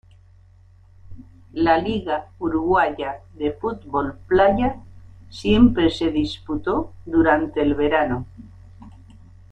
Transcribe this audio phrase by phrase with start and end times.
[1.53, 4.77] La liga uruguaya de fútbol playa
[5.29, 8.25] siempre se disputó durante el verano.